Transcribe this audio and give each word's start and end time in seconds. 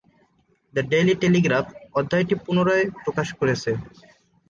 The 0.73 0.83
Daily 0.91 1.13
Telegraph, 1.21 1.65
অধ্যায়টি 1.95 2.35
পুনরায় 2.43 2.85
প্রকাশ 3.03 3.27
করেছে। 3.39 3.71